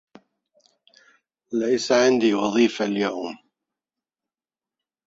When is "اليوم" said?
2.85-3.37